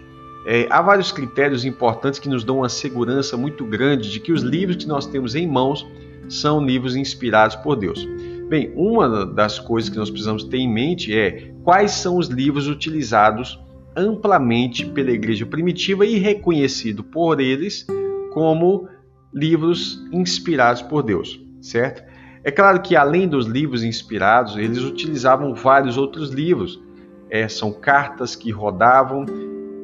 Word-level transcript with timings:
É, 0.50 0.66
há 0.70 0.80
vários 0.80 1.12
critérios 1.12 1.66
importantes 1.66 2.18
que 2.18 2.26
nos 2.26 2.42
dão 2.42 2.60
uma 2.60 2.70
segurança 2.70 3.36
muito 3.36 3.66
grande 3.66 4.10
de 4.10 4.18
que 4.18 4.32
os 4.32 4.40
livros 4.40 4.78
que 4.78 4.88
nós 4.88 5.04
temos 5.04 5.34
em 5.34 5.46
mãos 5.46 5.86
são 6.26 6.64
livros 6.64 6.96
inspirados 6.96 7.54
por 7.56 7.76
Deus. 7.76 8.08
Bem, 8.48 8.72
uma 8.74 9.26
das 9.26 9.58
coisas 9.58 9.90
que 9.90 9.98
nós 9.98 10.08
precisamos 10.08 10.44
ter 10.44 10.56
em 10.56 10.72
mente 10.72 11.14
é 11.14 11.52
quais 11.62 11.90
são 11.90 12.16
os 12.16 12.28
livros 12.28 12.66
utilizados 12.66 13.62
amplamente 13.94 14.86
pela 14.86 15.10
igreja 15.10 15.44
primitiva 15.44 16.06
e 16.06 16.16
reconhecido 16.16 17.04
por 17.04 17.42
eles 17.42 17.86
como 18.32 18.88
livros 19.34 20.02
inspirados 20.10 20.80
por 20.80 21.02
Deus, 21.02 21.38
certo? 21.60 22.02
É 22.42 22.50
claro 22.50 22.80
que 22.80 22.96
além 22.96 23.28
dos 23.28 23.44
livros 23.44 23.82
inspirados, 23.84 24.56
eles 24.56 24.78
utilizavam 24.78 25.54
vários 25.54 25.98
outros 25.98 26.30
livros. 26.30 26.82
É, 27.28 27.46
são 27.48 27.70
cartas 27.70 28.34
que 28.34 28.50
rodavam. 28.50 29.26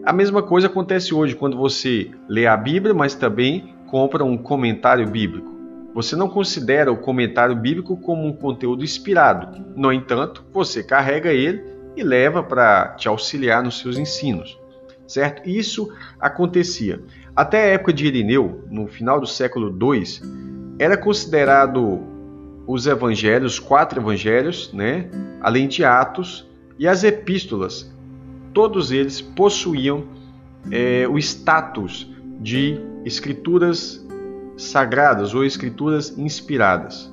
A 0.04 0.12
mesma 0.12 0.42
coisa 0.42 0.66
acontece 0.66 1.14
hoje 1.14 1.34
quando 1.34 1.56
você 1.56 2.10
lê 2.28 2.46
a 2.46 2.54
Bíblia, 2.54 2.92
mas 2.92 3.14
também 3.14 3.74
compra 3.86 4.22
um 4.22 4.36
comentário 4.36 5.08
bíblico. 5.08 5.50
Você 5.94 6.14
não 6.14 6.28
considera 6.28 6.92
o 6.92 6.96
comentário 6.98 7.56
bíblico 7.56 7.96
como 7.96 8.26
um 8.26 8.32
conteúdo 8.32 8.84
inspirado. 8.84 9.64
No 9.74 9.90
entanto, 9.90 10.44
você 10.52 10.82
carrega 10.82 11.32
ele 11.32 11.64
e 11.96 12.02
leva 12.02 12.42
para 12.42 12.88
te 12.98 13.08
auxiliar 13.08 13.62
nos 13.62 13.78
seus 13.78 13.96
ensinos. 13.96 14.58
Certo? 15.06 15.48
Isso 15.48 15.90
acontecia. 16.20 17.00
Até 17.34 17.62
a 17.62 17.68
época 17.68 17.92
de 17.92 18.06
Irineu, 18.06 18.62
no 18.70 18.86
final 18.86 19.18
do 19.18 19.26
século 19.26 19.70
II, 19.70 20.04
era 20.78 20.98
considerado 20.98 22.02
os 22.66 22.86
evangelhos, 22.86 23.58
quatro 23.58 24.00
evangelhos, 24.00 24.70
né, 24.72 25.08
além 25.40 25.66
de 25.66 25.82
Atos 25.82 26.46
e 26.78 26.86
as 26.86 27.04
epístolas, 27.04 27.93
todos 28.54 28.92
eles 28.92 29.20
possuíam 29.20 30.04
é, 30.70 31.06
o 31.08 31.18
status 31.18 32.10
de 32.40 32.80
escrituras 33.04 34.06
sagradas 34.56 35.34
ou 35.34 35.44
escrituras 35.44 36.16
inspiradas. 36.16 37.12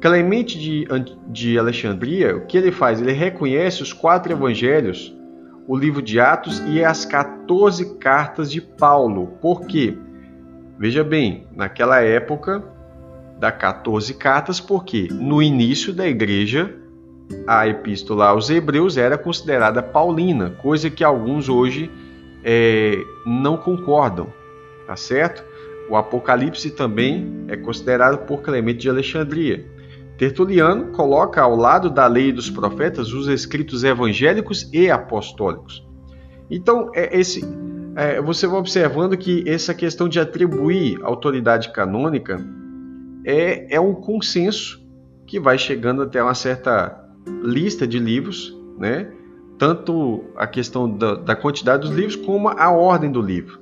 Clemente 0.00 0.58
de, 0.58 0.86
de 1.28 1.58
Alexandria, 1.58 2.36
o 2.36 2.46
que 2.46 2.58
ele 2.58 2.70
faz? 2.70 3.00
Ele 3.00 3.12
reconhece 3.12 3.82
os 3.82 3.92
quatro 3.92 4.32
evangelhos, 4.32 5.14
o 5.66 5.76
livro 5.76 6.02
de 6.02 6.20
Atos 6.20 6.60
e 6.66 6.84
as 6.84 7.04
14 7.04 7.96
cartas 7.96 8.50
de 8.50 8.60
Paulo. 8.60 9.28
Por 9.40 9.66
quê? 9.66 9.96
Veja 10.78 11.02
bem, 11.02 11.46
naquela 11.54 12.00
época, 12.00 12.62
da 13.38 13.50
14 13.50 14.14
cartas, 14.14 14.60
porque 14.60 15.08
no 15.10 15.42
início 15.42 15.92
da 15.92 16.06
igreja, 16.06 16.74
a 17.46 17.66
epístola 17.66 18.28
aos 18.28 18.50
Hebreus 18.50 18.96
era 18.96 19.18
considerada 19.18 19.82
paulina, 19.82 20.50
coisa 20.62 20.90
que 20.90 21.04
alguns 21.04 21.48
hoje 21.48 21.90
é, 22.44 23.02
não 23.26 23.56
concordam, 23.56 24.28
tá 24.86 24.96
certo? 24.96 25.44
O 25.88 25.96
Apocalipse 25.96 26.70
também 26.70 27.44
é 27.48 27.56
considerado 27.56 28.26
por 28.26 28.42
Clemente 28.42 28.80
de 28.80 28.90
Alexandria. 28.90 29.64
Tertuliano 30.18 30.92
coloca 30.92 31.40
ao 31.40 31.56
lado 31.56 31.88
da 31.88 32.06
lei 32.06 32.32
dos 32.32 32.50
profetas 32.50 33.12
os 33.12 33.28
escritos 33.28 33.84
evangélicos 33.84 34.68
e 34.72 34.90
apostólicos. 34.90 35.86
Então, 36.50 36.90
é 36.94 37.18
esse, 37.18 37.44
é, 37.94 38.20
você 38.20 38.46
vai 38.46 38.58
observando 38.58 39.16
que 39.16 39.44
essa 39.48 39.72
questão 39.72 40.08
de 40.08 40.18
atribuir 40.18 40.98
autoridade 41.02 41.72
canônica 41.72 42.38
é, 43.24 43.74
é 43.74 43.80
um 43.80 43.94
consenso 43.94 44.84
que 45.26 45.38
vai 45.38 45.56
chegando 45.56 46.02
até 46.02 46.22
uma 46.22 46.34
certa 46.34 47.07
lista 47.42 47.86
de 47.86 47.98
livros, 47.98 48.56
né? 48.78 49.12
tanto 49.58 50.24
a 50.36 50.46
questão 50.46 50.88
da, 50.88 51.14
da 51.16 51.36
quantidade 51.36 51.82
dos 51.82 51.96
livros 51.96 52.16
como 52.16 52.48
a 52.48 52.70
ordem 52.70 53.10
do 53.10 53.20
livro. 53.20 53.60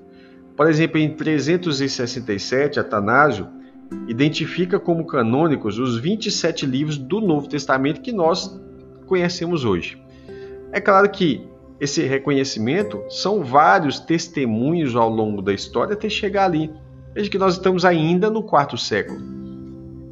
Por 0.57 0.69
exemplo, 0.69 0.99
em 0.99 1.15
367, 1.15 2.79
Atanásio 2.79 3.49
identifica 4.09 4.79
como 4.79 5.07
canônicos 5.07 5.79
os 5.79 5.99
27 5.99 6.67
livros 6.67 6.99
do 6.99 7.21
Novo 7.21 7.49
Testamento 7.49 8.01
que 8.01 8.13
nós 8.13 8.61
conhecemos 9.07 9.65
hoje. 9.65 10.03
É 10.73 10.81
claro 10.81 11.09
que 11.09 11.47
esse 11.79 12.03
reconhecimento 12.03 13.03
são 13.09 13.45
vários 13.45 14.01
testemunhos 14.01 14.97
ao 14.97 15.09
longo 15.09 15.43
da 15.43 15.53
história 15.53 15.93
até 15.93 16.09
chegar 16.09 16.45
ali. 16.45 16.71
Veja 17.15 17.31
que 17.31 17.39
nós 17.39 17.55
estamos 17.55 17.85
ainda 17.85 18.31
no 18.31 18.43
quarto 18.43 18.77
século. 18.77 19.21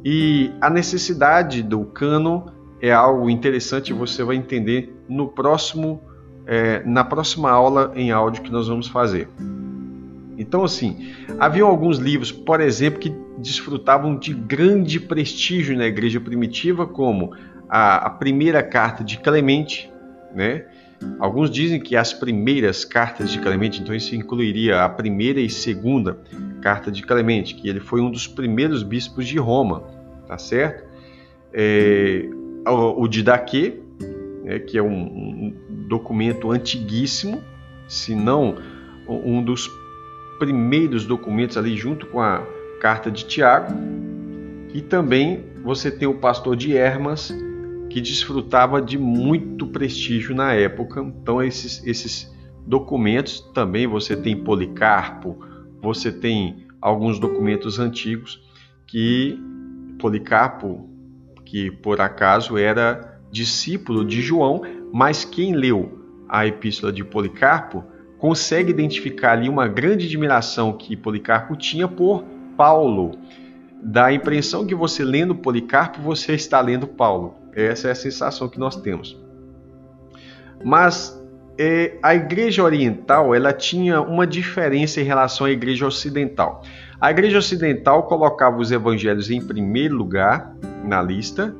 E 0.03 0.51
a 0.61 0.69
necessidade 0.69 1.63
do 1.63 1.85
cânon 1.85 2.54
é 2.81 2.91
algo 2.91 3.29
interessante 3.29 3.93
você 3.93 4.23
vai 4.23 4.35
entender 4.35 4.93
no 5.07 5.27
próximo, 5.27 6.01
é, 6.45 6.83
na 6.85 7.03
próxima 7.03 7.49
aula 7.49 7.91
em 7.95 8.11
áudio 8.11 8.43
que 8.43 8.51
nós 8.51 8.67
vamos 8.67 8.87
fazer. 8.87 9.27
Então, 10.37 10.63
assim, 10.63 11.13
haviam 11.39 11.67
alguns 11.67 11.97
livros, 11.97 12.31
por 12.31 12.59
exemplo, 12.59 12.99
que 12.99 13.15
desfrutavam 13.37 14.17
de 14.17 14.33
grande 14.33 14.99
prestígio 14.99 15.77
na 15.77 15.85
igreja 15.85 16.19
primitiva, 16.19 16.85
como 16.85 17.33
a, 17.69 18.07
a 18.07 18.09
primeira 18.09 18.61
carta 18.61 19.03
de 19.03 19.17
Clemente, 19.17 19.91
né? 20.33 20.65
Alguns 21.19 21.51
dizem 21.51 21.79
que 21.79 21.95
as 21.95 22.13
primeiras 22.13 22.83
cartas 22.85 23.29
de 23.29 23.39
Clemente, 23.39 23.81
então 23.81 23.93
isso 23.93 24.15
incluiria 24.15 24.83
a 24.83 24.89
primeira 24.89 25.39
e 25.39 25.49
segunda 25.49 26.17
carta 26.61 26.91
de 26.91 27.03
Clemente, 27.03 27.53
que 27.53 27.67
ele 27.67 27.79
foi 27.79 28.01
um 28.01 28.09
dos 28.09 28.27
primeiros 28.27 28.81
bispos 28.81 29.27
de 29.27 29.37
Roma, 29.37 29.83
tá 30.27 30.37
certo? 30.37 30.83
É, 31.53 32.27
o, 32.65 33.03
o 33.03 33.07
Didaquê, 33.07 33.79
né, 34.43 34.59
que 34.59 34.77
é 34.77 34.83
um, 34.83 34.87
um 34.89 35.55
documento 35.87 36.51
antiguíssimo, 36.51 37.43
se 37.87 38.15
não 38.15 38.55
um 39.07 39.43
dos 39.43 39.69
primeiros 40.39 41.05
documentos 41.05 41.57
ali 41.57 41.75
junto 41.75 42.07
com 42.07 42.19
a 42.19 42.45
carta 42.79 43.11
de 43.11 43.25
Tiago. 43.25 43.73
E 44.73 44.81
também 44.81 45.45
você 45.63 45.89
tem 45.89 46.07
o 46.07 46.15
pastor 46.15 46.55
de 46.55 46.75
Hermas, 46.75 47.33
que 47.89 48.01
desfrutava 48.01 48.81
de 48.81 48.97
muito 48.97 49.67
prestígio 49.67 50.35
na 50.35 50.53
época. 50.53 51.01
Então 51.01 51.41
esses, 51.41 51.85
esses 51.85 52.33
documentos 52.65 53.39
também 53.53 53.87
você 53.87 54.17
tem 54.17 54.35
Policarpo, 54.35 55.39
você 55.81 56.11
tem 56.11 56.65
alguns 56.81 57.19
documentos 57.19 57.79
antigos 57.79 58.41
que 58.85 59.39
Policarpo, 59.99 60.89
que 61.55 61.71
por 61.71 62.01
acaso 62.01 62.57
era 62.57 63.17
discípulo 63.31 64.03
de 64.03 64.19
João, 64.21 64.61
mas 64.91 65.23
quem 65.23 65.55
leu 65.55 66.25
a 66.27 66.45
epístola 66.45 66.91
de 66.91 67.01
Policarpo 67.01 67.81
consegue 68.17 68.71
identificar 68.71 69.31
ali 69.31 69.47
uma 69.47 69.65
grande 69.65 70.05
admiração 70.05 70.73
que 70.73 70.97
Policarpo 70.97 71.55
tinha 71.55 71.87
por 71.87 72.25
Paulo. 72.57 73.11
Dá 73.81 74.07
a 74.07 74.13
impressão 74.13 74.67
que 74.67 74.75
você 74.75 75.05
lendo 75.05 75.33
Policarpo, 75.33 76.01
você 76.01 76.33
está 76.33 76.59
lendo 76.59 76.87
Paulo. 76.87 77.35
Essa 77.53 77.87
é 77.87 77.91
a 77.91 77.95
sensação 77.95 78.49
que 78.49 78.59
nós 78.59 78.75
temos. 78.75 79.17
Mas 80.61 81.17
é, 81.57 81.97
a 82.01 82.13
igreja 82.13 82.63
oriental 82.63 83.33
ela 83.33 83.53
tinha 83.53 84.01
uma 84.01 84.27
diferença 84.27 84.99
em 84.99 85.03
relação 85.03 85.47
à 85.47 85.51
igreja 85.51 85.85
ocidental. 85.85 86.61
A 86.99 87.11
igreja 87.11 87.37
ocidental 87.37 88.03
colocava 88.03 88.57
os 88.57 88.71
evangelhos 88.71 89.29
em 89.29 89.41
primeiro 89.41 89.95
lugar 89.95 90.55
na 90.83 91.01
lista, 91.01 91.55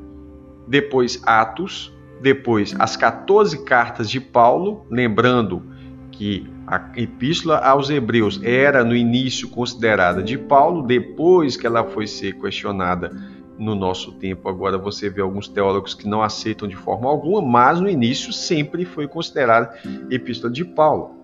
depois 0.67 1.21
Atos, 1.25 1.93
depois 2.21 2.75
as 2.79 2.97
14 2.97 3.63
cartas 3.63 4.09
de 4.09 4.19
Paulo, 4.19 4.85
lembrando 4.89 5.63
que 6.11 6.49
a 6.65 6.89
epístola 6.95 7.59
aos 7.59 7.89
Hebreus 7.89 8.39
era 8.43 8.83
no 8.83 8.95
início 8.95 9.49
considerada 9.49 10.23
de 10.23 10.37
Paulo, 10.37 10.81
depois 10.81 11.55
que 11.55 11.67
ela 11.67 11.83
foi 11.83 12.07
ser 12.07 12.33
questionada 12.39 13.11
no 13.57 13.75
nosso 13.75 14.11
tempo. 14.13 14.49
Agora 14.49 14.77
você 14.77 15.09
vê 15.09 15.21
alguns 15.21 15.47
teólogos 15.47 15.93
que 15.93 16.07
não 16.07 16.21
aceitam 16.21 16.67
de 16.67 16.75
forma 16.75 17.09
alguma, 17.09 17.41
mas 17.41 17.79
no 17.79 17.89
início 17.89 18.31
sempre 18.33 18.85
foi 18.85 19.07
considerada 19.07 19.77
epístola 20.09 20.51
de 20.51 20.65
Paulo. 20.65 21.15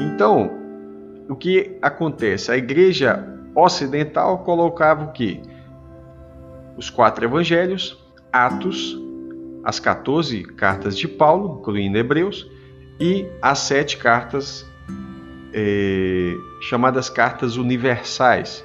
Então, 0.00 0.50
o 1.28 1.34
que 1.34 1.76
acontece? 1.82 2.50
A 2.50 2.56
igreja 2.56 3.26
ocidental 3.54 4.38
colocava 4.38 5.04
o 5.04 5.12
quê? 5.12 5.40
Os 6.76 6.88
quatro 6.88 7.24
evangelhos, 7.24 7.98
Atos, 8.32 8.98
as 9.64 9.78
14 9.78 10.42
cartas 10.42 10.96
de 10.96 11.06
Paulo, 11.06 11.58
incluindo 11.60 11.98
Hebreus, 11.98 12.50
e 12.98 13.26
as 13.40 13.58
sete 13.60 13.96
cartas 13.96 14.66
é, 15.52 16.34
chamadas 16.60 17.10
cartas 17.10 17.56
universais. 17.56 18.64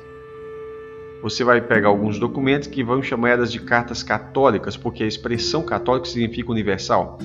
Você 1.28 1.44
vai 1.44 1.60
pegar 1.60 1.90
alguns 1.90 2.18
documentos 2.18 2.70
que 2.70 2.82
vão 2.82 3.04
chamar 3.04 3.32
elas 3.32 3.52
de 3.52 3.60
cartas 3.60 4.02
católicas, 4.02 4.78
porque 4.78 5.04
a 5.04 5.08
expressão 5.08 5.62
católica 5.62 6.08
significa 6.08 6.50
universal. 6.50 7.18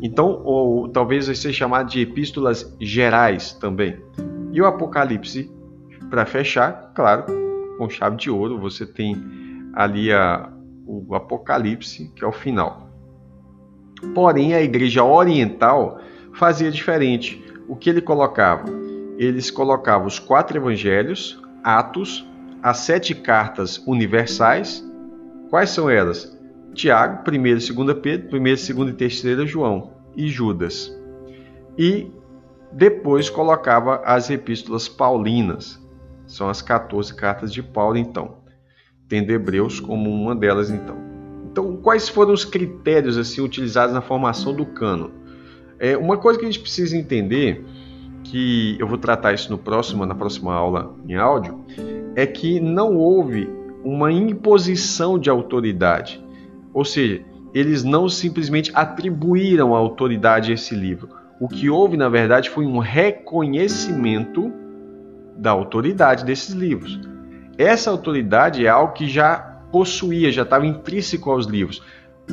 Então, 0.00 0.40
ou 0.46 0.88
talvez 0.88 1.26
vai 1.26 1.34
ser 1.34 1.52
chamado 1.52 1.90
de 1.90 2.00
epístolas 2.00 2.74
gerais 2.80 3.52
também. 3.52 3.98
E 4.50 4.62
o 4.62 4.64
Apocalipse, 4.64 5.52
para 6.08 6.24
fechar, 6.24 6.92
claro, 6.94 7.26
com 7.76 7.90
chave 7.90 8.16
de 8.16 8.30
ouro, 8.30 8.58
você 8.58 8.86
tem 8.86 9.22
ali 9.74 10.10
a, 10.10 10.50
o 10.86 11.14
Apocalipse, 11.14 12.10
que 12.16 12.24
é 12.24 12.26
o 12.26 12.32
final. 12.32 12.88
Porém, 14.14 14.54
a 14.54 14.62
igreja 14.62 15.04
oriental 15.04 16.00
fazia 16.32 16.70
diferente. 16.70 17.44
O 17.68 17.76
que 17.76 17.90
ele 17.90 18.00
colocava? 18.00 18.64
Eles 19.18 19.50
colocavam 19.50 20.06
os 20.06 20.18
quatro 20.18 20.56
evangelhos, 20.56 21.38
Atos, 21.62 22.26
as 22.62 22.78
sete 22.78 23.14
cartas 23.14 23.82
universais. 23.86 24.84
Quais 25.50 25.70
são 25.70 25.88
elas? 25.88 26.36
Tiago, 26.74 27.28
1 27.28 27.46
e 27.46 27.54
2 27.54 27.98
Pedro, 28.00 28.38
1 28.38 28.46
e 28.46 28.72
2 28.72 28.88
e 28.90 28.92
3 28.92 29.50
João 29.50 29.92
e 30.16 30.28
Judas. 30.28 30.94
E 31.76 32.10
depois 32.72 33.30
colocava 33.30 34.02
as 34.04 34.30
epístolas 34.30 34.88
paulinas. 34.88 35.80
São 36.26 36.48
as 36.48 36.60
14 36.60 37.14
cartas 37.14 37.52
de 37.52 37.62
Paulo, 37.62 37.96
então. 37.96 38.38
Tendo 39.08 39.30
Hebreus 39.30 39.80
como 39.80 40.10
uma 40.10 40.36
delas, 40.36 40.70
então. 40.70 40.96
Então, 41.50 41.76
quais 41.78 42.08
foram 42.08 42.32
os 42.32 42.44
critérios 42.44 43.16
assim 43.16 43.40
utilizados 43.40 43.94
na 43.94 44.02
formação 44.02 44.54
do 44.54 44.66
cano? 44.66 45.10
É, 45.78 45.96
uma 45.96 46.18
coisa 46.18 46.38
que 46.38 46.44
a 46.44 46.48
gente 46.50 46.60
precisa 46.60 46.96
entender, 46.96 47.64
que 48.24 48.76
eu 48.78 48.86
vou 48.86 48.98
tratar 48.98 49.32
isso 49.32 49.50
no 49.50 49.56
próximo, 49.56 50.04
na 50.04 50.14
próxima 50.14 50.54
aula 50.54 50.94
em 51.08 51.16
áudio, 51.16 51.64
é 52.18 52.26
que 52.26 52.58
não 52.58 52.96
houve 52.96 53.48
uma 53.84 54.10
imposição 54.10 55.18
de 55.18 55.30
autoridade. 55.30 56.20
Ou 56.74 56.84
seja, 56.84 57.22
eles 57.54 57.84
não 57.84 58.08
simplesmente 58.08 58.72
atribuíram 58.74 59.72
a 59.74 59.78
autoridade 59.78 60.50
a 60.50 60.54
esse 60.54 60.74
livro. 60.74 61.10
O 61.40 61.46
que 61.46 61.70
houve, 61.70 61.96
na 61.96 62.08
verdade, 62.08 62.50
foi 62.50 62.66
um 62.66 62.78
reconhecimento 62.78 64.52
da 65.36 65.52
autoridade 65.52 66.24
desses 66.24 66.54
livros. 66.54 67.00
Essa 67.56 67.90
autoridade 67.90 68.66
é 68.66 68.68
algo 68.68 68.94
que 68.94 69.06
já 69.06 69.36
possuía, 69.70 70.32
já 70.32 70.42
estava 70.42 70.66
intrínseco 70.66 71.30
aos 71.30 71.46
livros, 71.46 71.80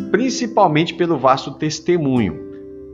principalmente 0.09 0.95
pelo 0.95 1.17
vasto 1.17 1.51
testemunho 1.51 2.45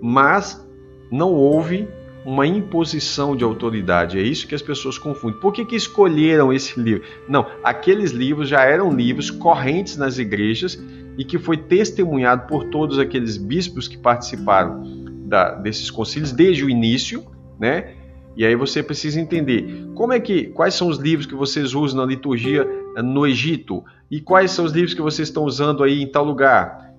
mas 0.01 0.67
não 1.11 1.31
houve 1.31 1.87
uma 2.25 2.45
imposição 2.45 3.35
de 3.35 3.43
autoridade. 3.43 4.19
É 4.19 4.21
isso 4.21 4.47
que 4.47 4.55
as 4.55 4.61
pessoas 4.61 4.97
confundem. 4.97 5.39
Por 5.39 5.51
que, 5.51 5.65
que 5.65 5.75
escolheram 5.75 6.53
esse 6.53 6.79
livro? 6.79 7.03
Não, 7.27 7.45
aqueles 7.63 8.11
livros 8.11 8.47
já 8.47 8.63
eram 8.63 8.93
livros 8.93 9.31
correntes 9.31 9.97
nas 9.97 10.17
igrejas 10.17 10.81
e 11.17 11.25
que 11.25 11.37
foi 11.37 11.57
testemunhado 11.57 12.47
por 12.47 12.65
todos 12.65 12.99
aqueles 12.99 13.37
bispos 13.37 13.87
que 13.87 13.97
participaram 13.97 14.83
da, 15.27 15.55
desses 15.55 15.89
concílios 15.89 16.31
desde 16.31 16.63
o 16.63 16.69
início, 16.69 17.25
né? 17.59 17.95
E 18.35 18.45
aí 18.45 18.55
você 18.55 18.81
precisa 18.81 19.19
entender 19.19 19.87
como 19.93 20.13
é 20.13 20.19
que 20.19 20.45
quais 20.45 20.73
são 20.73 20.87
os 20.87 20.97
livros 20.97 21.25
que 21.25 21.35
vocês 21.35 21.73
usam 21.73 21.99
na 21.99 22.05
liturgia 22.05 22.65
no 23.03 23.27
Egito 23.27 23.83
e 24.09 24.21
quais 24.21 24.51
são 24.51 24.63
os 24.63 24.71
livros 24.71 24.93
que 24.93 25.01
vocês 25.01 25.27
estão 25.27 25.43
usando 25.43 25.83
aí 25.83 26.01
em 26.01 26.07
tal 26.07 26.23
lugar. 26.23 26.93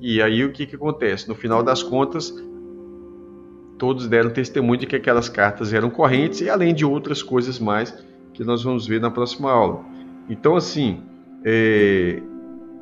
E 0.00 0.22
aí 0.22 0.44
o 0.44 0.52
que, 0.52 0.66
que 0.66 0.76
acontece? 0.76 1.28
No 1.28 1.34
final 1.34 1.62
das 1.62 1.82
contas, 1.82 2.34
todos 3.84 4.08
deram 4.08 4.30
testemunho 4.30 4.80
de 4.80 4.86
que 4.86 4.96
aquelas 4.96 5.28
cartas 5.28 5.74
eram 5.74 5.90
correntes 5.90 6.40
e 6.40 6.48
além 6.48 6.72
de 6.72 6.86
outras 6.86 7.22
coisas 7.22 7.58
mais 7.58 7.94
que 8.32 8.42
nós 8.42 8.64
vamos 8.64 8.86
ver 8.86 8.98
na 8.98 9.10
próxima 9.10 9.52
aula. 9.52 9.84
Então, 10.26 10.56
assim, 10.56 11.02
é... 11.44 12.18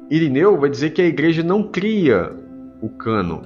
Irineu 0.09 0.57
vai 0.61 0.71
dizer 0.71 0.91
que 0.91 1.03
a 1.03 1.05
igreja 1.05 1.43
não 1.43 1.65
cria 1.65 2.33
o 2.81 2.89
cano, 2.89 3.43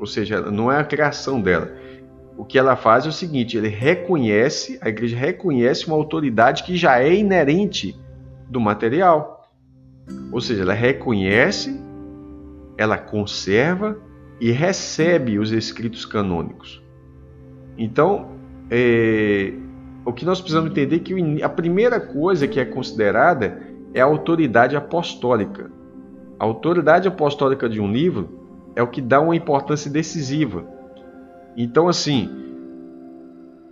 ou 0.00 0.06
seja, 0.06 0.40
não 0.50 0.72
é 0.72 0.80
a 0.80 0.84
criação 0.84 1.40
dela. 1.40 1.70
O 2.36 2.44
que 2.44 2.58
ela 2.58 2.74
faz 2.74 3.06
é 3.06 3.08
o 3.08 3.12
seguinte: 3.12 3.56
ele 3.56 3.68
reconhece, 3.68 4.76
a 4.80 4.88
igreja 4.88 5.16
reconhece 5.16 5.86
uma 5.86 5.94
autoridade 5.94 6.64
que 6.64 6.76
já 6.76 7.00
é 7.00 7.14
inerente 7.14 7.96
do 8.48 8.60
material. 8.60 9.48
Ou 10.32 10.40
seja, 10.40 10.62
ela 10.62 10.74
reconhece 10.74 11.78
ela 12.76 12.98
conserva 12.98 13.98
e 14.40 14.52
recebe 14.52 15.38
os 15.38 15.50
escritos 15.52 16.06
canônicos. 16.06 16.80
Então, 17.78 18.30
é, 18.68 19.54
o 20.04 20.12
que 20.12 20.24
nós 20.24 20.40
precisamos 20.40 20.70
entender 20.70 20.96
é 20.96 20.98
que 20.98 21.42
a 21.42 21.48
primeira 21.48 22.00
coisa 22.00 22.48
que 22.48 22.58
é 22.58 22.64
considerada 22.64 23.62
é 23.94 24.00
a 24.00 24.04
autoridade 24.04 24.76
apostólica. 24.76 25.70
A 26.38 26.44
autoridade 26.44 27.06
apostólica 27.06 27.68
de 27.68 27.80
um 27.80 27.90
livro 27.90 28.28
é 28.74 28.82
o 28.82 28.88
que 28.88 29.00
dá 29.00 29.20
uma 29.20 29.36
importância 29.36 29.90
decisiva. 29.90 30.66
Então, 31.56 31.88
assim, 31.88 32.28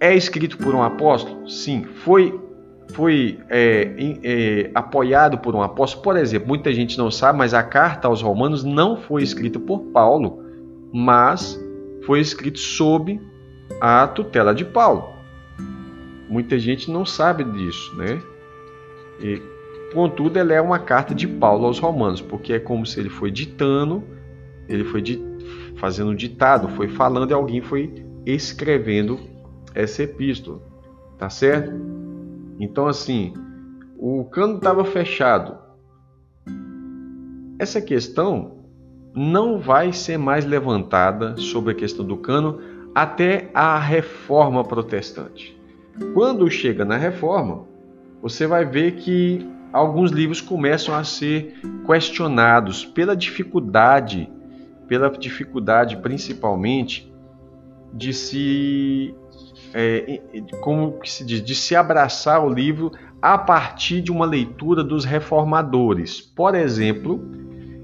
é 0.00 0.14
escrito 0.14 0.56
por 0.58 0.74
um 0.74 0.82
apóstolo? 0.82 1.48
Sim. 1.48 1.84
Foi 2.04 2.40
foi 2.92 3.40
é, 3.48 3.94
é, 4.22 4.70
apoiado 4.72 5.38
por 5.38 5.56
um 5.56 5.62
apóstolo. 5.62 6.04
Por 6.04 6.16
exemplo, 6.16 6.46
muita 6.46 6.72
gente 6.72 6.96
não 6.96 7.10
sabe, 7.10 7.38
mas 7.38 7.52
a 7.52 7.62
carta 7.62 8.06
aos 8.06 8.22
Romanos 8.22 8.62
não 8.62 8.96
foi 8.96 9.22
escrita 9.22 9.58
por 9.58 9.80
Paulo, 9.86 10.40
mas 10.92 11.60
foi 12.04 12.20
escrita 12.20 12.58
sob 12.58 13.20
a 13.80 14.06
tutela 14.06 14.54
de 14.54 14.64
Paulo. 14.64 15.14
Muita 16.28 16.58
gente 16.58 16.90
não 16.90 17.04
sabe 17.06 17.44
disso, 17.44 17.94
né? 17.96 18.20
E, 19.20 19.40
contudo, 19.92 20.38
ela 20.38 20.52
é 20.52 20.60
uma 20.60 20.78
carta 20.78 21.14
de 21.14 21.26
Paulo 21.26 21.66
aos 21.66 21.78
Romanos, 21.78 22.20
porque 22.20 22.52
é 22.52 22.58
como 22.58 22.84
se 22.84 22.98
ele 22.98 23.08
foi 23.08 23.30
ditando, 23.30 24.02
ele 24.68 24.84
foi 24.84 25.02
fazendo 25.76 26.10
um 26.10 26.14
ditado, 26.14 26.68
foi 26.70 26.88
falando 26.88 27.30
e 27.30 27.34
alguém 27.34 27.60
foi 27.60 28.04
escrevendo 28.24 29.20
essa 29.74 30.02
epístola, 30.02 30.60
tá 31.16 31.30
certo? 31.30 31.72
Então, 32.58 32.88
assim, 32.88 33.34
o 33.98 34.24
cano 34.24 34.56
estava 34.56 34.84
fechado. 34.84 35.56
Essa 37.58 37.80
questão 37.80 38.56
não 39.14 39.58
vai 39.58 39.92
ser 39.92 40.18
mais 40.18 40.44
levantada 40.44 41.36
sobre 41.36 41.72
a 41.72 41.74
questão 41.74 42.04
do 42.04 42.16
cano 42.16 42.58
até 42.96 43.50
a 43.52 43.78
reforma 43.78 44.64
protestante. 44.64 45.54
Quando 46.14 46.50
chega 46.50 46.82
na 46.82 46.96
reforma, 46.96 47.66
você 48.22 48.46
vai 48.46 48.64
ver 48.64 48.92
que 48.92 49.46
alguns 49.70 50.10
livros 50.10 50.40
começam 50.40 50.94
a 50.94 51.04
ser 51.04 51.60
questionados 51.84 52.86
pela 52.86 53.14
dificuldade, 53.14 54.30
pela 54.88 55.10
dificuldade 55.10 55.98
principalmente 55.98 57.12
de 57.92 58.14
se 58.14 59.14
é, 59.74 60.22
como 60.62 60.98
se 61.04 61.22
diz, 61.22 61.42
de 61.42 61.54
se 61.54 61.76
abraçar 61.76 62.42
o 62.42 62.48
livro 62.48 62.92
a 63.20 63.36
partir 63.36 64.00
de 64.00 64.10
uma 64.10 64.24
leitura 64.24 64.82
dos 64.82 65.04
reformadores. 65.04 66.22
Por 66.22 66.54
exemplo, 66.54 67.22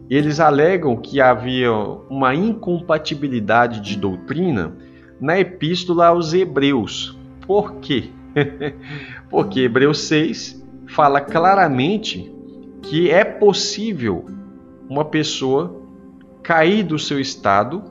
eles 0.09 0.40
alegam 0.40 0.97
que 0.97 1.21
havia 1.21 1.71
uma 1.71 2.35
incompatibilidade 2.35 3.83
de 3.83 3.95
doutrina 3.99 4.75
na 5.23 5.38
epístola 5.38 6.09
aos 6.09 6.35
Hebreus. 6.35 7.17
Por 7.47 7.76
quê? 7.76 8.11
Porque 9.31 9.61
Hebreus 9.61 10.00
6 10.00 10.61
fala 10.88 11.21
claramente 11.21 12.31
que 12.83 13.09
é 13.09 13.25
possível 13.25 14.26
uma 14.91 15.05
pessoa 15.05 15.81
cair 16.43 16.83
do 16.83 16.99
seu 16.99 17.21
estado, 17.21 17.85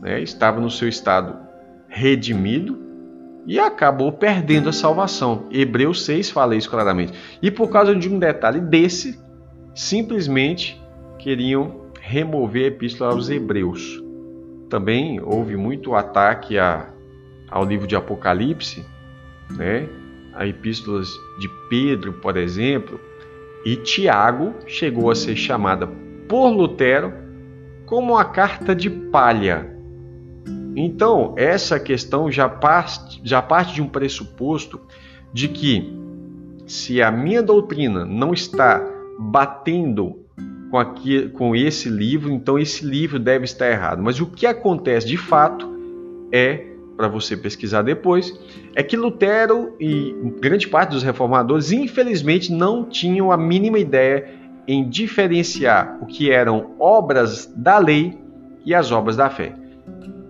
né, 0.00 0.22
estava 0.22 0.60
no 0.60 0.70
seu 0.70 0.88
estado 0.88 1.36
redimido 1.88 2.78
e 3.46 3.58
acabou 3.58 4.12
perdendo 4.12 4.68
a 4.68 4.72
salvação. 4.72 5.48
Hebreus 5.50 6.04
6 6.04 6.30
fala 6.30 6.54
isso 6.54 6.70
claramente. 6.70 7.12
E 7.42 7.50
por 7.50 7.68
causa 7.68 7.96
de 7.96 8.08
um 8.08 8.18
detalhe 8.18 8.60
desse, 8.60 9.18
simplesmente 9.74 10.80
queriam 11.18 11.82
remover 12.00 12.64
a 12.64 12.68
epístola 12.68 13.12
aos 13.12 13.28
Hebreus. 13.28 14.03
Também 14.74 15.20
houve 15.20 15.56
muito 15.56 15.94
ataque 15.94 16.58
a, 16.58 16.88
ao 17.48 17.64
livro 17.64 17.86
de 17.86 17.94
Apocalipse, 17.94 18.84
né? 19.48 19.88
a 20.34 20.48
epístolas 20.48 21.06
de 21.38 21.48
Pedro, 21.70 22.14
por 22.14 22.36
exemplo, 22.36 22.98
e 23.64 23.76
Tiago 23.76 24.52
chegou 24.66 25.12
a 25.12 25.14
ser 25.14 25.36
chamada 25.36 25.86
por 26.28 26.48
Lutero 26.48 27.14
como 27.86 28.18
a 28.18 28.24
carta 28.24 28.74
de 28.74 28.90
palha. 28.90 29.72
Então, 30.74 31.36
essa 31.38 31.78
questão 31.78 32.28
já 32.28 32.48
parte, 32.48 33.20
já 33.22 33.40
parte 33.40 33.74
de 33.74 33.80
um 33.80 33.88
pressuposto 33.88 34.80
de 35.32 35.46
que 35.46 35.96
se 36.66 37.00
a 37.00 37.12
minha 37.12 37.44
doutrina 37.44 38.04
não 38.04 38.34
está 38.34 38.84
batendo 39.20 40.23
com, 40.74 40.78
aqui, 40.78 41.28
com 41.28 41.54
esse 41.54 41.88
livro, 41.88 42.32
então 42.32 42.58
esse 42.58 42.84
livro 42.84 43.20
deve 43.20 43.44
estar 43.44 43.70
errado. 43.70 44.02
Mas 44.02 44.20
o 44.20 44.26
que 44.26 44.44
acontece 44.44 45.06
de 45.06 45.16
fato 45.16 45.72
é, 46.32 46.66
para 46.96 47.06
você 47.06 47.36
pesquisar 47.36 47.82
depois, 47.82 48.36
é 48.74 48.82
que 48.82 48.96
Lutero 48.96 49.76
e 49.78 50.12
grande 50.40 50.66
parte 50.66 50.90
dos 50.90 51.04
reformadores, 51.04 51.70
infelizmente, 51.70 52.50
não 52.50 52.84
tinham 52.84 53.30
a 53.30 53.36
mínima 53.36 53.78
ideia 53.78 54.28
em 54.66 54.88
diferenciar 54.88 55.96
o 56.02 56.06
que 56.06 56.32
eram 56.32 56.74
obras 56.80 57.46
da 57.54 57.78
lei 57.78 58.18
e 58.66 58.74
as 58.74 58.90
obras 58.90 59.14
da 59.14 59.30
fé. 59.30 59.54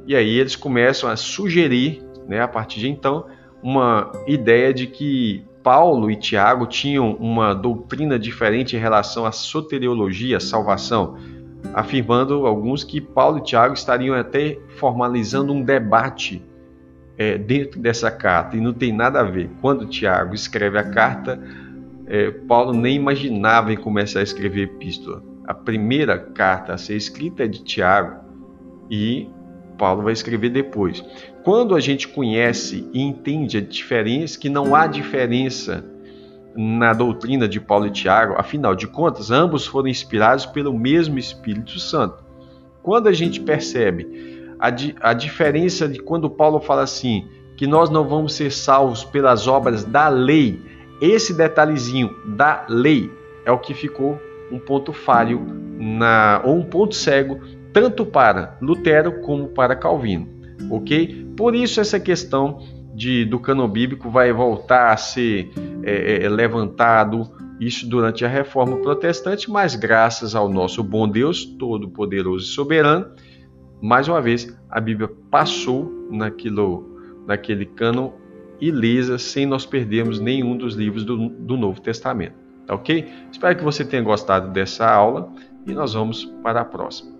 E 0.06 0.14
aí 0.14 0.38
eles 0.38 0.56
começam 0.56 1.08
a 1.08 1.16
sugerir, 1.16 2.02
né, 2.28 2.42
a 2.42 2.48
partir 2.48 2.80
de 2.80 2.90
então, 2.90 3.24
uma 3.62 4.12
ideia 4.26 4.74
de 4.74 4.88
que 4.88 5.42
Paulo 5.64 6.10
e 6.10 6.16
Tiago 6.16 6.66
tinham 6.66 7.14
uma 7.14 7.54
doutrina 7.54 8.18
diferente 8.18 8.76
em 8.76 8.78
relação 8.78 9.24
à 9.24 9.32
soteriologia, 9.32 10.38
salvação, 10.38 11.16
afirmando 11.72 12.46
alguns 12.46 12.84
que 12.84 13.00
Paulo 13.00 13.38
e 13.38 13.42
Tiago 13.42 13.72
estariam 13.72 14.14
até 14.14 14.58
formalizando 14.76 15.54
um 15.54 15.62
debate 15.62 16.44
é, 17.16 17.38
dentro 17.38 17.80
dessa 17.80 18.10
carta, 18.10 18.58
e 18.58 18.60
não 18.60 18.74
tem 18.74 18.92
nada 18.92 19.20
a 19.20 19.24
ver. 19.24 19.50
Quando 19.62 19.86
Tiago 19.86 20.34
escreve 20.34 20.76
a 20.76 20.90
carta, 20.90 21.42
é, 22.06 22.30
Paulo 22.30 22.74
nem 22.74 22.96
imaginava 22.96 23.72
em 23.72 23.76
começar 23.76 24.20
a 24.20 24.22
escrever 24.22 24.64
epístola. 24.64 25.22
A 25.46 25.54
primeira 25.54 26.18
carta 26.18 26.74
a 26.74 26.78
ser 26.78 26.96
escrita 26.96 27.44
é 27.44 27.48
de 27.48 27.64
Tiago 27.64 28.22
e 28.90 29.30
Paulo 29.84 30.02
vai 30.02 30.14
escrever 30.14 30.48
depois. 30.48 31.04
Quando 31.42 31.74
a 31.74 31.80
gente 31.80 32.08
conhece 32.08 32.88
e 32.90 33.02
entende 33.02 33.58
a 33.58 33.60
diferença, 33.60 34.38
que 34.38 34.48
não 34.48 34.74
há 34.74 34.86
diferença 34.86 35.84
na 36.56 36.94
doutrina 36.94 37.46
de 37.46 37.60
Paulo 37.60 37.86
e 37.86 37.90
Tiago, 37.90 38.34
afinal 38.38 38.74
de 38.74 38.86
contas, 38.86 39.30
ambos 39.30 39.66
foram 39.66 39.88
inspirados 39.88 40.46
pelo 40.46 40.72
mesmo 40.72 41.18
Espírito 41.18 41.78
Santo. 41.78 42.24
Quando 42.82 43.08
a 43.08 43.12
gente 43.12 43.42
percebe 43.42 44.56
a, 44.58 44.70
di 44.70 44.94
a 45.02 45.12
diferença 45.12 45.86
de 45.86 45.98
quando 45.98 46.30
Paulo 46.30 46.60
fala 46.60 46.82
assim, 46.82 47.28
que 47.54 47.66
nós 47.66 47.90
não 47.90 48.08
vamos 48.08 48.32
ser 48.32 48.50
salvos 48.50 49.04
pelas 49.04 49.46
obras 49.46 49.84
da 49.84 50.08
lei, 50.08 50.62
esse 50.98 51.34
detalhezinho 51.34 52.08
da 52.24 52.64
lei 52.70 53.12
é 53.44 53.52
o 53.52 53.58
que 53.58 53.74
ficou 53.74 54.18
um 54.50 54.58
ponto 54.58 54.94
falho 54.94 55.44
na, 55.78 56.40
ou 56.42 56.56
um 56.56 56.64
ponto 56.64 56.94
cego 56.94 57.38
tanto 57.74 58.06
para 58.06 58.56
Lutero 58.62 59.20
como 59.20 59.48
para 59.48 59.74
Calvino, 59.74 60.28
ok? 60.70 61.26
Por 61.36 61.56
isso 61.56 61.80
essa 61.80 61.98
questão 61.98 62.62
de, 62.94 63.24
do 63.24 63.40
cano 63.40 63.66
bíblico 63.66 64.08
vai 64.08 64.32
voltar 64.32 64.92
a 64.92 64.96
ser 64.96 65.50
é, 65.82 66.24
é, 66.24 66.28
levantado 66.28 67.28
isso 67.60 67.88
durante 67.88 68.24
a 68.24 68.28
Reforma 68.28 68.76
Protestante, 68.76 69.50
mas 69.50 69.74
graças 69.74 70.36
ao 70.36 70.48
nosso 70.48 70.84
bom 70.84 71.08
Deus, 71.08 71.44
todo-poderoso 71.44 72.44
e 72.44 72.48
soberano, 72.48 73.06
mais 73.82 74.06
uma 74.06 74.22
vez 74.22 74.56
a 74.70 74.80
Bíblia 74.80 75.10
passou 75.28 76.08
naquilo, 76.10 76.96
naquele 77.26 77.66
cano 77.66 78.14
ilesa, 78.60 79.18
sem 79.18 79.46
nós 79.46 79.66
perdermos 79.66 80.20
nenhum 80.20 80.56
dos 80.56 80.76
livros 80.76 81.04
do, 81.04 81.28
do 81.28 81.56
Novo 81.56 81.80
Testamento. 81.80 82.36
Tá 82.66 82.74
ok? 82.74 83.08
Espero 83.32 83.58
que 83.58 83.64
você 83.64 83.84
tenha 83.84 84.02
gostado 84.02 84.52
dessa 84.52 84.88
aula 84.88 85.32
e 85.66 85.72
nós 85.72 85.92
vamos 85.94 86.24
para 86.42 86.60
a 86.60 86.64
próxima. 86.64 87.13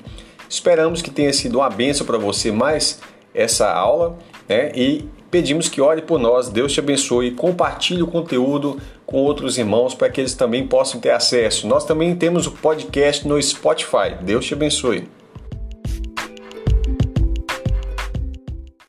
Esperamos 0.47 1.01
que 1.01 1.11
tenha 1.11 1.33
sido 1.33 1.61
uma 1.61 1.71
benção 1.71 2.07
para 2.07 2.19
você 2.19 2.53
mais 2.53 3.01
essa 3.35 3.73
aula 3.73 4.19
né? 4.47 4.71
e 4.75 5.09
Pedimos 5.31 5.69
que 5.69 5.81
ore 5.81 6.03
por 6.03 6.19
nós, 6.19 6.49
Deus 6.49 6.73
te 6.73 6.81
abençoe, 6.81 7.31
compartilhe 7.31 8.03
o 8.03 8.07
conteúdo 8.07 8.81
com 9.07 9.19
outros 9.19 9.59
irmãos 9.59 9.95
para 9.95 10.11
que 10.11 10.21
eles 10.21 10.35
também 10.35 10.67
possam 10.67 11.01
ter 11.01 11.11
acesso. 11.11 11.69
Nós 11.69 11.85
também 11.85 12.17
temos 12.17 12.47
o 12.47 12.53
podcast 12.53 13.27
no 13.29 13.41
Spotify. 13.41 14.17
Deus 14.21 14.45
te 14.45 14.55
abençoe. 14.55 15.20